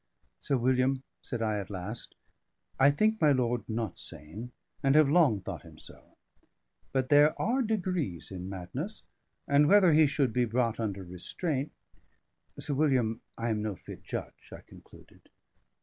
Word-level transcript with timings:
"Sir 0.39 0.57
William," 0.57 1.03
said 1.21 1.43
I 1.43 1.59
at 1.59 1.69
last, 1.69 2.15
"I 2.79 2.89
think 2.89 3.21
my 3.21 3.31
lord 3.31 3.69
not 3.69 3.99
sane, 3.99 4.51
and 4.81 4.95
have 4.95 5.07
long 5.07 5.41
thought 5.41 5.61
him 5.61 5.77
so. 5.77 6.17
But 6.91 7.09
there 7.09 7.39
are 7.39 7.61
degrees 7.61 8.31
in 8.31 8.49
madness; 8.49 9.03
and 9.47 9.67
whether 9.67 9.91
he 9.91 10.07
should 10.07 10.33
be 10.33 10.45
brought 10.45 10.79
under 10.79 11.03
restraint 11.03 11.71
Sir 12.57 12.73
William, 12.73 13.21
I 13.37 13.49
am 13.51 13.61
no 13.61 13.75
fit 13.75 14.01
judge," 14.01 14.49
I 14.51 14.61
concluded. 14.61 15.29